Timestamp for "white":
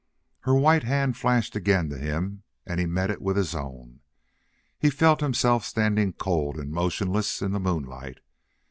0.55-0.81